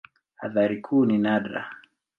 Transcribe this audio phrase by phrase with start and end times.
[0.37, 1.69] Athari kuu ni nadra.